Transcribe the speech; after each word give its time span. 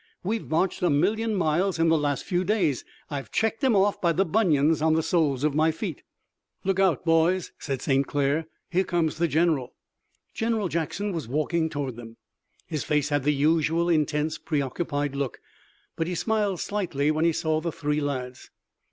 We've 0.23 0.49
marched 0.49 0.81
a 0.81 0.89
million 0.89 1.35
miles 1.35 1.77
in 1.77 1.89
the 1.89 1.95
last 1.99 2.23
few 2.23 2.43
days. 2.43 2.83
I've 3.11 3.29
checked 3.29 3.63
'em 3.63 3.75
off 3.75 4.01
by 4.01 4.13
the 4.13 4.25
bunions 4.25 4.81
on 4.81 4.95
the 4.95 5.03
soles 5.03 5.43
of 5.43 5.53
my 5.53 5.69
feet." 5.69 6.01
"Look 6.63 6.79
out, 6.79 7.05
boys," 7.05 7.51
said 7.59 7.83
St. 7.83 8.07
Clair. 8.07 8.47
"Here 8.71 8.83
comes 8.83 9.19
the 9.19 9.27
general!" 9.27 9.75
General 10.33 10.69
Jackson 10.69 11.11
was 11.13 11.27
walking 11.27 11.69
toward 11.69 11.97
them. 11.97 12.17
His 12.65 12.83
face 12.83 13.09
had 13.09 13.21
the 13.25 13.31
usual 13.31 13.89
intense, 13.89 14.39
preoccupied 14.39 15.15
look, 15.15 15.39
but 15.95 16.07
he 16.07 16.15
smiled 16.15 16.59
slightly 16.61 17.11
when 17.11 17.23
he 17.23 17.31
saw 17.31 17.61
the 17.61 17.71
three 17.71 18.01
lads. 18.01 18.49